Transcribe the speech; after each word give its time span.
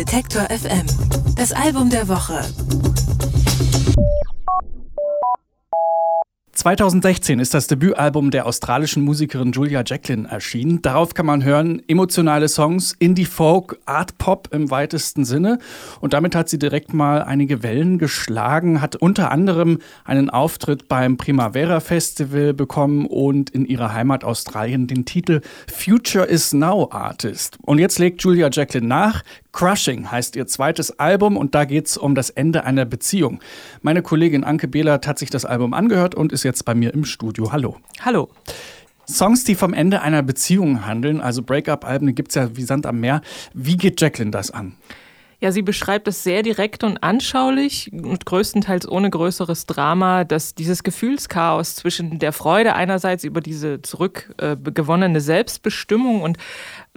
Detektor 0.00 0.44
FM. 0.44 0.86
Das 1.36 1.52
Album 1.52 1.90
der 1.90 2.08
Woche. 2.08 2.42
2016 6.60 7.38
ist 7.38 7.54
das 7.54 7.68
Debütalbum 7.68 8.30
der 8.30 8.44
australischen 8.44 9.02
Musikerin 9.02 9.52
Julia 9.52 9.82
Jacqueline 9.84 10.28
erschienen. 10.28 10.82
Darauf 10.82 11.14
kann 11.14 11.24
man 11.24 11.42
hören 11.42 11.82
emotionale 11.88 12.48
Songs, 12.48 12.94
Indie-Folk, 12.98 13.78
Art-Pop 13.86 14.48
im 14.52 14.70
weitesten 14.70 15.24
Sinne. 15.24 15.58
Und 16.00 16.12
damit 16.12 16.34
hat 16.34 16.50
sie 16.50 16.58
direkt 16.58 16.92
mal 16.92 17.22
einige 17.22 17.62
Wellen 17.62 17.98
geschlagen, 17.98 18.82
hat 18.82 18.96
unter 18.96 19.30
anderem 19.30 19.78
einen 20.04 20.28
Auftritt 20.28 20.86
beim 20.86 21.16
Primavera 21.16 21.80
Festival 21.80 22.52
bekommen 22.52 23.06
und 23.06 23.48
in 23.48 23.64
ihrer 23.64 23.94
Heimat 23.94 24.22
Australien 24.22 24.86
den 24.86 25.06
Titel 25.06 25.40
Future 25.66 26.26
is 26.26 26.52
Now 26.52 26.90
Artist. 26.90 27.56
Und 27.62 27.78
jetzt 27.78 27.98
legt 27.98 28.22
Julia 28.22 28.50
Jacqueline 28.52 28.86
nach. 28.86 29.22
Crushing 29.52 30.10
heißt 30.10 30.36
ihr 30.36 30.46
zweites 30.46 30.98
Album 30.98 31.36
und 31.36 31.54
da 31.54 31.64
geht 31.64 31.86
es 31.86 31.96
um 31.96 32.14
das 32.14 32.30
Ende 32.30 32.64
einer 32.64 32.84
Beziehung. 32.84 33.40
Meine 33.82 34.02
Kollegin 34.02 34.44
Anke 34.44 34.68
Behlert 34.68 35.06
hat 35.06 35.18
sich 35.18 35.30
das 35.30 35.44
Album 35.44 35.74
angehört 35.74 36.14
und 36.14 36.32
ist 36.32 36.44
jetzt 36.44 36.64
bei 36.64 36.74
mir 36.74 36.94
im 36.94 37.04
Studio. 37.04 37.52
Hallo. 37.52 37.76
Hallo. 38.00 38.30
Songs, 39.08 39.42
die 39.44 39.56
vom 39.56 39.74
Ende 39.74 40.02
einer 40.02 40.22
Beziehung 40.22 40.86
handeln, 40.86 41.20
also 41.20 41.42
Break-up-Alben, 41.42 42.14
gibt 42.14 42.28
es 42.28 42.36
ja 42.36 42.56
wie 42.56 42.62
Sand 42.62 42.86
am 42.86 43.00
Meer. 43.00 43.22
Wie 43.52 43.76
geht 43.76 44.00
Jacqueline 44.00 44.30
das 44.30 44.50
an? 44.52 44.76
Ja, 45.42 45.52
sie 45.52 45.62
beschreibt 45.62 46.06
es 46.06 46.22
sehr 46.22 46.42
direkt 46.42 46.84
und 46.84 47.02
anschaulich 47.02 47.90
und 47.92 48.26
größtenteils 48.26 48.86
ohne 48.86 49.08
größeres 49.08 49.64
Drama, 49.64 50.24
dass 50.24 50.54
dieses 50.54 50.82
Gefühlschaos 50.82 51.76
zwischen 51.76 52.18
der 52.18 52.32
Freude 52.32 52.74
einerseits 52.74 53.24
über 53.24 53.40
diese 53.40 53.80
zurückgewonnene 53.80 55.16
äh, 55.16 55.20
Selbstbestimmung 55.20 56.20
und 56.20 56.36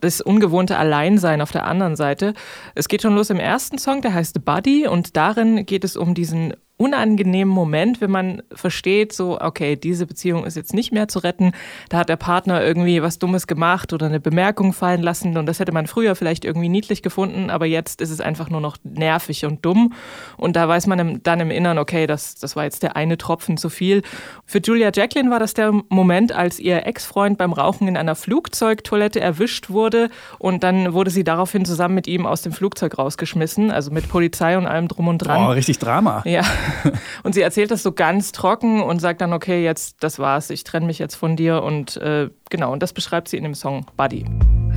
das 0.02 0.20
ungewohnte 0.20 0.78
Alleinsein 0.78 1.42
auf 1.42 1.52
der 1.52 1.66
anderen 1.66 1.96
Seite. 1.96 2.34
Es 2.76 2.90
geht 2.90 3.02
schon 3.02 3.16
los 3.16 3.30
im 3.30 3.40
ersten 3.40 3.78
Song, 3.78 4.02
der 4.02 4.14
heißt 4.14 4.44
Buddy 4.44 4.88
und 4.88 5.16
darin 5.16 5.66
geht 5.66 5.86
es 5.86 5.96
um 5.96 6.14
diesen 6.14 6.54
unangenehmen 6.84 7.54
Moment, 7.54 8.02
wenn 8.02 8.12
man 8.12 8.44
versteht, 8.54 9.14
so, 9.14 9.40
okay, 9.40 9.76
diese 9.76 10.06
Beziehung 10.06 10.46
ist 10.46 10.58
jetzt 10.58 10.74
nicht 10.74 10.92
mehr 10.92 11.08
zu 11.08 11.20
retten. 11.20 11.54
Da 11.90 12.00
hat 12.00 12.10
der 12.10 12.18
Partner 12.18 12.64
irgendwie 12.64 13.02
was 13.02 13.20
Dummes 13.20 13.48
gemacht 13.48 13.94
oder 13.94 14.08
eine 14.08 14.20
Bemerkung 14.20 14.74
fallen 14.74 15.02
lassen 15.02 15.38
und 15.38 15.46
das 15.46 15.60
hätte 15.60 15.72
man 15.72 15.88
früher 15.88 16.16
vielleicht 16.16 16.46
irgendwie 16.46 16.70
niedlich 16.70 17.02
gefunden, 17.02 17.50
aber 17.50 17.66
jetzt 17.66 18.02
ist 18.02 18.10
es 18.10 18.20
einfach 18.20 18.50
nur 18.50 18.62
noch 18.62 18.78
nervig 18.84 19.46
und 19.46 19.66
dumm. 19.66 19.94
Und 20.38 20.56
da 20.56 20.68
weiß 20.68 20.88
man 20.88 21.22
dann 21.24 21.40
im 21.40 21.52
Innern, 21.52 21.78
okay, 21.78 22.08
das, 22.08 22.36
das 22.36 22.56
war 22.56 22.66
jetzt 22.66 22.84
der 22.84 22.96
eine 22.96 23.18
Tropfen 23.18 23.58
zu 23.58 23.70
viel. 23.70 24.02
Für 24.46 24.60
Julia 24.60 24.92
Jacqueline 24.94 25.32
war 25.32 25.40
das 25.40 25.54
der 25.54 25.72
Moment, 25.90 26.34
als 26.34 26.60
ihr 26.60 26.86
Ex-Freund 26.86 27.38
beim 27.38 27.54
Rauchen 27.54 27.88
in 27.88 27.96
einer 27.96 28.16
Flugzeugtoilette 28.16 29.22
erwischt 29.22 29.70
wurde 29.70 30.10
und 30.40 30.64
dann 30.64 30.94
wurde 30.94 31.12
sie 31.12 31.24
daraufhin 31.24 31.66
zusammen 31.66 31.96
mit 31.96 32.08
ihm 32.08 32.26
aus 32.26 32.42
dem 32.42 32.52
Flugzeug 32.52 32.98
rausgeschmissen, 32.98 33.72
also 33.72 33.92
mit 33.92 34.10
Polizei 34.10 34.58
und 34.58 34.68
allem 34.68 34.88
drum 34.88 35.08
und 35.08 35.20
dran. 35.20 35.46
Oh, 35.46 35.52
richtig 35.52 35.80
Drama. 35.80 36.22
Ja. 36.26 36.44
und 37.24 37.34
sie 37.34 37.42
erzählt 37.42 37.72
das 37.72 37.84
so 37.84 37.92
ganz 37.92 38.32
trocken 38.32 38.82
und 38.82 39.00
sagt 39.00 39.22
dann, 39.22 39.34
okay, 39.34 39.64
jetzt, 39.64 39.98
das 40.02 40.20
war's, 40.20 40.50
ich 40.50 40.64
trenne 40.64 40.86
mich 40.86 41.00
jetzt 41.00 41.16
von 41.16 41.36
dir. 41.36 41.64
Und 41.64 41.98
äh, 41.98 42.30
genau, 42.50 42.72
und 42.72 42.84
das 42.84 42.94
beschreibt 42.94 43.28
sie 43.28 43.38
in 43.38 43.44
dem 43.44 43.56
Song 43.56 43.86
Buddy. 43.98 44.26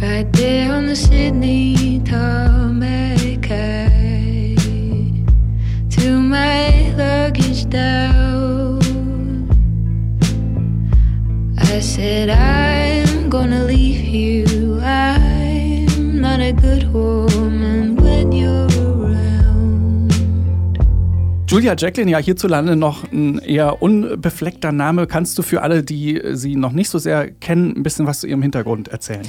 Right 0.01 0.31
there 0.33 0.75
on 0.75 0.87
the 0.89 0.95
Sydney 0.95 2.03
Tarmac 2.05 3.17
To 5.91 6.11
my 6.21 6.95
luggage 6.97 7.67
down 7.71 8.79
I 11.59 11.81
said 11.81 12.29
I'm 12.29 13.29
gonna 13.31 13.65
leave 13.65 14.05
you 14.05 14.79
I'm 14.83 16.21
not 16.21 16.41
a 16.41 16.53
good 16.53 16.93
woman 16.93 17.36
Julia 21.57 21.75
Jacqueline, 21.75 22.11
ja 22.11 22.19
hierzulande 22.19 22.77
noch 22.77 23.11
ein 23.11 23.39
eher 23.39 23.81
unbefleckter 23.81 24.73
Name. 24.73 25.07
Kannst 25.07 25.39
du 25.39 25.43
für 25.43 25.63
alle, 25.63 25.83
die 25.83 26.21
sie 26.33 26.55
noch 26.55 26.73
nicht 26.73 26.91
so 26.91 26.99
sehr 26.99 27.31
kennen, 27.31 27.75
ein 27.75 27.83
bisschen 27.83 28.07
was 28.07 28.21
zu 28.21 28.27
ihrem 28.27 28.43
Hintergrund 28.43 28.89
erzählen? 28.89 29.27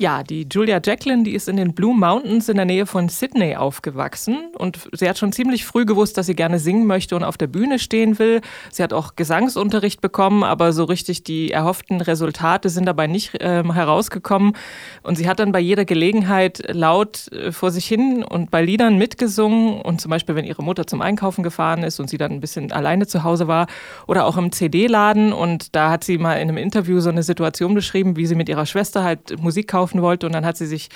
Ja, 0.00 0.22
die 0.22 0.46
Julia 0.50 0.80
Jacqueline, 0.82 1.24
die 1.24 1.34
ist 1.34 1.46
in 1.46 1.58
den 1.58 1.74
Blue 1.74 1.94
Mountains 1.94 2.48
in 2.48 2.56
der 2.56 2.64
Nähe 2.64 2.86
von 2.86 3.10
Sydney 3.10 3.56
aufgewachsen 3.56 4.38
und 4.56 4.78
sie 4.92 5.06
hat 5.06 5.18
schon 5.18 5.30
ziemlich 5.30 5.66
früh 5.66 5.84
gewusst, 5.84 6.16
dass 6.16 6.24
sie 6.24 6.34
gerne 6.34 6.58
singen 6.58 6.86
möchte 6.86 7.14
und 7.16 7.22
auf 7.22 7.36
der 7.36 7.48
Bühne 7.48 7.78
stehen 7.78 8.18
will. 8.18 8.40
Sie 8.70 8.82
hat 8.82 8.94
auch 8.94 9.14
Gesangsunterricht 9.14 10.00
bekommen, 10.00 10.42
aber 10.42 10.72
so 10.72 10.84
richtig 10.84 11.22
die 11.22 11.50
erhofften 11.50 12.00
Resultate 12.00 12.70
sind 12.70 12.86
dabei 12.86 13.08
nicht 13.08 13.36
ähm, 13.40 13.74
herausgekommen. 13.74 14.54
Und 15.02 15.16
sie 15.16 15.28
hat 15.28 15.38
dann 15.38 15.52
bei 15.52 15.60
jeder 15.60 15.84
Gelegenheit 15.84 16.62
laut 16.74 17.30
äh, 17.32 17.52
vor 17.52 17.70
sich 17.70 17.84
hin 17.84 18.24
und 18.24 18.50
bei 18.50 18.62
Liedern 18.62 18.96
mitgesungen 18.96 19.82
und 19.82 20.00
zum 20.00 20.08
Beispiel, 20.08 20.34
wenn 20.34 20.46
ihre 20.46 20.62
Mutter 20.62 20.86
zum 20.86 21.02
Einkaufen 21.02 21.42
gefahren 21.42 21.82
ist 21.82 22.00
und 22.00 22.08
sie 22.08 22.16
dann 22.16 22.32
ein 22.32 22.40
bisschen 22.40 22.72
alleine 22.72 23.06
zu 23.06 23.22
Hause 23.22 23.48
war 23.48 23.66
oder 24.06 24.24
auch 24.24 24.38
im 24.38 24.50
CD-Laden 24.50 25.34
und 25.34 25.76
da 25.76 25.90
hat 25.90 26.04
sie 26.04 26.16
mal 26.16 26.36
in 26.36 26.48
einem 26.48 26.56
Interview 26.56 27.00
so 27.00 27.10
eine 27.10 27.22
Situation 27.22 27.74
beschrieben, 27.74 28.16
wie 28.16 28.24
sie 28.24 28.34
mit 28.34 28.48
ihrer 28.48 28.64
Schwester 28.64 29.04
halt 29.04 29.38
Musik 29.42 29.68
kaufen 29.68 29.89
kaufen 29.90 30.02
wollte. 30.02 30.26
Und 30.26 30.32
dann 30.32 30.46
hat 30.46 30.56
sie 30.56 30.66
sich 30.66 30.88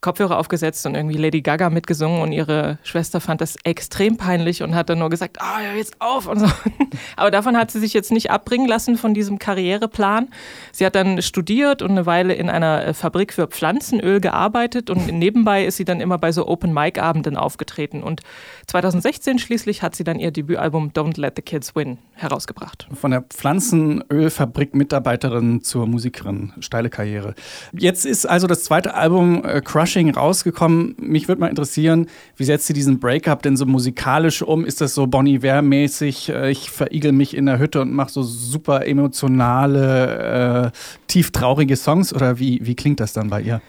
Kopfhörer 0.00 0.38
aufgesetzt 0.38 0.86
und 0.86 0.94
irgendwie 0.94 1.16
Lady 1.16 1.40
Gaga 1.42 1.70
mitgesungen. 1.70 2.22
Und 2.22 2.30
ihre 2.30 2.78
Schwester 2.84 3.20
fand 3.20 3.40
das 3.40 3.56
extrem 3.64 4.16
peinlich 4.16 4.62
und 4.62 4.76
hat 4.76 4.88
dann 4.88 5.00
nur 5.00 5.10
gesagt, 5.10 5.40
ah, 5.40 5.58
oh, 5.58 5.76
jetzt 5.76 6.00
auf. 6.00 6.28
Und 6.28 6.38
so. 6.38 6.46
Aber 7.16 7.32
davon 7.32 7.56
hat 7.56 7.72
sie 7.72 7.80
sich 7.80 7.94
jetzt 7.94 8.12
nicht 8.12 8.30
abbringen 8.30 8.68
lassen 8.68 8.96
von 8.96 9.12
diesem 9.12 9.40
Karriereplan. 9.40 10.28
Sie 10.70 10.86
hat 10.86 10.94
dann 10.94 11.20
studiert 11.20 11.82
und 11.82 11.90
eine 11.90 12.06
Weile 12.06 12.34
in 12.34 12.48
einer 12.48 12.86
äh, 12.86 12.94
Fabrik 12.94 13.32
für 13.32 13.48
Pflanzenöl 13.48 14.20
gearbeitet. 14.20 14.88
Und 14.88 15.08
nebenbei 15.12 15.64
ist 15.64 15.78
sie 15.78 15.84
dann 15.84 16.00
immer 16.00 16.18
bei 16.18 16.30
so 16.30 16.46
Open-Mic-Abenden 16.46 17.36
aufgetreten. 17.36 18.04
Und 18.04 18.20
2016 18.68 19.40
schließlich 19.40 19.82
hat 19.82 19.96
sie 19.96 20.04
dann 20.04 20.20
ihr 20.20 20.30
Debütalbum 20.30 20.90
Don't 20.92 21.18
Let 21.20 21.34
the 21.34 21.42
Kids 21.42 21.74
Win 21.74 21.98
herausgebracht. 22.18 22.86
Von 22.92 23.10
der 23.10 23.22
Pflanzenölfabrik-Mitarbeiterin 23.22 25.62
zur 25.62 25.88
Musikerin, 25.88 26.52
steile 26.60 26.90
Karriere. 26.90 27.34
Jetzt 27.72 28.06
ist 28.06 28.26
also 28.26 28.46
das 28.46 28.62
zweite 28.64 28.94
Album 28.94 29.44
äh, 29.44 29.60
Crush 29.60 29.88
Crushing 29.88 30.10
rausgekommen. 30.10 30.96
Mich 30.98 31.28
würde 31.28 31.40
mal 31.40 31.48
interessieren, 31.48 32.08
wie 32.36 32.44
setzt 32.44 32.66
sie 32.66 32.74
diesen 32.74 33.00
Breakup 33.00 33.42
denn 33.42 33.56
so 33.56 33.64
musikalisch 33.64 34.42
um? 34.42 34.66
Ist 34.66 34.82
das 34.82 34.94
so 34.94 35.06
Bonnie 35.06 35.38
Iver-mäßig? 35.38 36.28
Äh, 36.28 36.50
ich 36.50 36.70
verigel 36.70 37.12
mich 37.12 37.34
in 37.34 37.46
der 37.46 37.58
Hütte 37.58 37.80
und 37.80 37.92
mache 37.92 38.10
so 38.10 38.22
super 38.22 38.86
emotionale, 38.86 40.66
äh, 40.66 40.70
tief 41.06 41.30
traurige 41.30 41.76
Songs? 41.76 42.12
Oder 42.12 42.38
wie, 42.38 42.60
wie 42.62 42.74
klingt 42.74 43.00
das 43.00 43.14
dann 43.14 43.30
bei 43.30 43.40
ihr? 43.40 43.62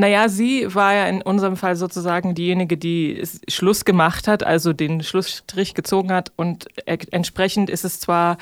Naja, 0.00 0.30
sie 0.30 0.74
war 0.74 0.94
ja 0.94 1.06
in 1.08 1.20
unserem 1.20 1.58
Fall 1.58 1.76
sozusagen 1.76 2.34
diejenige, 2.34 2.78
die 2.78 3.22
Schluss 3.48 3.84
gemacht 3.84 4.28
hat, 4.28 4.42
also 4.42 4.72
den 4.72 5.02
Schlussstrich 5.02 5.74
gezogen 5.74 6.10
hat. 6.10 6.32
Und 6.36 6.68
entsprechend 6.86 7.68
ist 7.68 7.84
es 7.84 8.00
zwar 8.00 8.38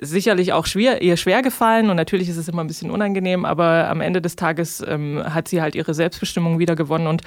sicherlich 0.00 0.52
auch 0.52 0.66
schwer, 0.66 1.02
ihr 1.02 1.16
schwer 1.16 1.42
gefallen 1.42 1.90
und 1.90 1.96
natürlich 1.96 2.28
ist 2.28 2.36
es 2.36 2.48
immer 2.48 2.62
ein 2.62 2.66
bisschen 2.66 2.90
unangenehm, 2.90 3.44
aber 3.44 3.88
am 3.88 4.00
Ende 4.00 4.20
des 4.20 4.36
Tages 4.36 4.84
ähm, 4.86 5.22
hat 5.24 5.48
sie 5.48 5.60
halt 5.60 5.74
ihre 5.74 5.94
Selbstbestimmung 5.94 6.58
wieder 6.58 6.76
gewonnen 6.76 7.06
und 7.06 7.22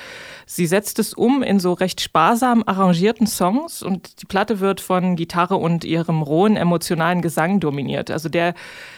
sie 0.46 0.66
setzt 0.66 1.00
es 1.00 1.14
um 1.14 1.44
in 1.44 1.60
so 1.60 1.74
recht 1.74 2.02
sparsam 2.02 2.64
arrangierten 2.66 3.28
Songs 3.28 3.84
und 3.84 4.22
die 4.22 4.26
Platte 4.26 4.60
wird 4.60 4.82
von 4.82 5.16
Gitarre 5.16 5.56
und 5.56 5.84
ihrem 5.84 6.22
rohen 6.22 6.56
emotionalen 6.56 7.22
Gesang 7.22 7.60
dominiert. 7.60 8.12
Also 8.12 8.30
der 8.30 8.54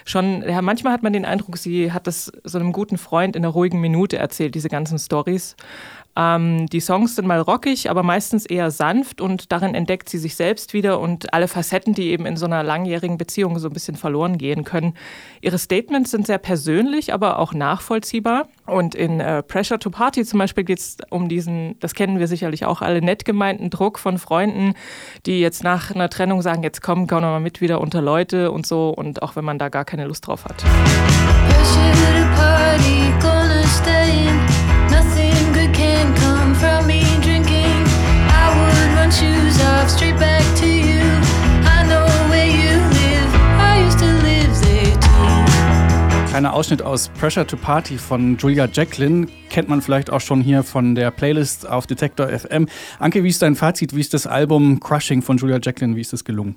schon, 0.05 0.43
ja, 0.47 0.61
manchmal 0.61 0.93
hat 0.93 1.03
man 1.03 1.13
den 1.13 1.25
Eindruck, 1.25 1.57
sie 1.57 1.91
hat 1.91 2.07
das 2.07 2.31
so 2.43 2.57
einem 2.57 2.71
guten 2.71 2.97
Freund 2.97 3.35
in 3.35 3.43
einer 3.43 3.53
ruhigen 3.53 3.81
Minute 3.81 4.17
erzählt, 4.17 4.55
diese 4.55 4.69
ganzen 4.69 4.99
Stories. 4.99 5.55
Ähm, 6.15 6.67
die 6.67 6.79
Songs 6.79 7.15
sind 7.15 7.27
mal 7.27 7.39
rockig, 7.39 7.89
aber 7.89 8.03
meistens 8.03 8.45
eher 8.45 8.69
sanft 8.69 9.19
und 9.19 9.51
darin 9.51 9.73
entdeckt 9.73 10.09
sie 10.09 10.19
sich 10.19 10.35
selbst 10.35 10.73
wieder 10.73 10.99
und 10.99 11.33
alle 11.33 11.47
Facetten, 11.47 11.93
die 11.93 12.11
eben 12.11 12.25
in 12.25 12.37
so 12.37 12.45
einer 12.45 12.61
langjährigen 12.61 13.17
Beziehung 13.17 13.57
so 13.57 13.67
ein 13.67 13.73
bisschen 13.73 13.95
verloren 13.95 14.37
gehen 14.37 14.63
können. 14.63 14.93
Ihre 15.41 15.57
Statements 15.57 16.11
sind 16.11 16.27
sehr 16.27 16.37
persönlich, 16.37 17.13
aber 17.13 17.39
auch 17.39 17.53
nachvollziehbar. 17.53 18.47
Und 18.67 18.93
in 18.95 19.19
äh, 19.19 19.41
Pressure 19.41 19.79
to 19.79 19.89
Party 19.89 20.23
zum 20.23 20.39
Beispiel 20.39 20.63
geht 20.63 20.79
es 20.79 20.97
um 21.09 21.29
diesen, 21.29 21.79
das 21.79 21.95
kennen 21.95 22.19
wir 22.19 22.27
sicherlich 22.27 22.65
auch 22.65 22.81
alle, 22.81 23.01
nett 23.01 23.25
gemeinten 23.25 23.69
Druck 23.69 23.97
von 23.97 24.19
Freunden, 24.19 24.73
die 25.25 25.39
jetzt 25.39 25.63
nach 25.63 25.91
einer 25.91 26.09
Trennung 26.09 26.41
sagen, 26.41 26.63
jetzt 26.63 26.81
komm, 26.81 27.07
komm 27.07 27.21
mal 27.21 27.39
mit 27.39 27.59
wieder 27.59 27.81
unter 27.81 28.01
Leute 28.01 28.51
und 28.51 28.67
so 28.67 28.89
und 28.89 29.23
auch 29.23 29.35
wenn 29.35 29.45
man 29.45 29.57
da 29.57 29.69
gar 29.69 29.85
keine 29.85 30.05
Lust 30.05 30.27
drauf 30.27 30.45
hat. 30.45 30.57
Pressure 30.57 31.91
to 31.91 32.35
party, 32.35 33.11
gonna 33.19 33.63
stay 33.67 34.27
in. 34.29 34.42
Kleiner 46.33 46.55
Ausschnitt 46.55 46.81
aus 46.81 47.09
Pressure 47.09 47.45
to 47.45 47.55
Party 47.55 47.95
von 47.95 48.37
Julia 48.37 48.65
Jacqueline. 48.65 49.27
Kennt 49.51 49.69
man 49.69 49.83
vielleicht 49.83 50.09
auch 50.09 50.19
schon 50.19 50.41
hier 50.41 50.63
von 50.63 50.95
der 50.95 51.11
Playlist 51.11 51.69
auf 51.69 51.85
Detektor 51.85 52.27
FM. 52.27 52.67
Anke, 52.97 53.23
wie 53.23 53.29
ist 53.29 53.43
dein 53.43 53.55
Fazit? 53.55 53.95
Wie 53.95 53.99
ist 53.99 54.15
das 54.15 54.25
Album 54.25 54.79
Crushing 54.79 55.21
von 55.21 55.37
Julia 55.37 55.59
Jacqueline? 55.61 55.95
Wie 55.95 56.01
ist 56.01 56.11
das 56.11 56.25
gelungen? 56.25 56.55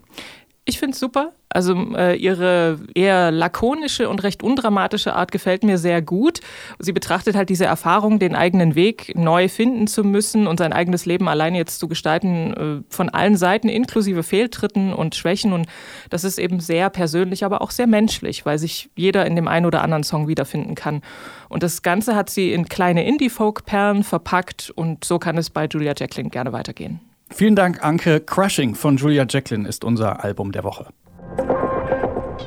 Ich 0.68 0.80
finde 0.80 0.94
es 0.94 0.98
super. 0.98 1.32
Also 1.48 1.74
äh, 1.94 2.16
ihre 2.16 2.80
eher 2.92 3.30
lakonische 3.30 4.08
und 4.08 4.24
recht 4.24 4.42
undramatische 4.42 5.14
Art 5.14 5.30
gefällt 5.30 5.62
mir 5.62 5.78
sehr 5.78 6.02
gut. 6.02 6.40
Sie 6.80 6.90
betrachtet 6.90 7.36
halt 7.36 7.50
diese 7.50 7.64
Erfahrung, 7.64 8.18
den 8.18 8.34
eigenen 8.34 8.74
Weg 8.74 9.12
neu 9.14 9.48
finden 9.48 9.86
zu 9.86 10.02
müssen 10.02 10.48
und 10.48 10.58
sein 10.58 10.72
eigenes 10.72 11.06
Leben 11.06 11.28
alleine 11.28 11.56
jetzt 11.56 11.78
zu 11.78 11.86
gestalten, 11.86 12.52
äh, 12.54 12.92
von 12.92 13.10
allen 13.10 13.36
Seiten, 13.36 13.68
inklusive 13.68 14.24
Fehltritten 14.24 14.92
und 14.92 15.14
Schwächen. 15.14 15.52
Und 15.52 15.68
das 16.10 16.24
ist 16.24 16.40
eben 16.40 16.58
sehr 16.58 16.90
persönlich, 16.90 17.44
aber 17.44 17.62
auch 17.62 17.70
sehr 17.70 17.86
menschlich, 17.86 18.44
weil 18.44 18.58
sich 18.58 18.90
jeder 18.96 19.24
in 19.24 19.36
dem 19.36 19.46
einen 19.46 19.66
oder 19.66 19.82
anderen 19.82 20.02
Song 20.02 20.26
wiederfinden 20.26 20.74
kann. 20.74 21.00
Und 21.48 21.62
das 21.62 21.82
Ganze 21.82 22.16
hat 22.16 22.28
sie 22.28 22.52
in 22.52 22.68
kleine 22.68 23.06
Indie-Folk-Perlen 23.06 24.02
verpackt 24.02 24.72
und 24.74 25.04
so 25.04 25.20
kann 25.20 25.38
es 25.38 25.50
bei 25.50 25.66
Julia 25.66 25.94
Jacqueline 25.96 26.30
gerne 26.30 26.52
weitergehen. 26.52 26.98
Vielen 27.30 27.56
Dank, 27.56 27.84
Anke. 27.84 28.20
Crushing 28.20 28.74
von 28.74 28.96
Julia 28.96 29.26
Jacqueline 29.28 29.68
ist 29.68 29.84
unser 29.84 30.24
Album 30.24 30.52
der 30.52 30.64
Woche. 30.64 30.86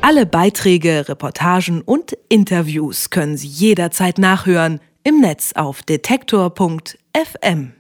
Alle 0.02 0.26
Beiträge, 0.26 1.08
Reportagen 1.08 1.82
und 1.82 2.18
Interviews 2.30 3.10
können 3.10 3.38
Sie 3.38 3.48
jederzeit 3.48 4.18
nachhören 4.18 4.80
im 5.04 5.20
Netz 5.20 5.54
auf 5.54 5.84
detektor.fm. 5.84 7.74